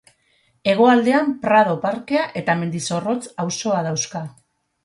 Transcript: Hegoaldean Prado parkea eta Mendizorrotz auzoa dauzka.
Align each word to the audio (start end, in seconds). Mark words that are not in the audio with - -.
Hegoaldean 0.71 1.29
Prado 1.43 1.77
parkea 1.85 2.25
eta 2.43 2.57
Mendizorrotz 2.63 3.21
auzoa 3.45 3.87
dauzka. 3.91 4.25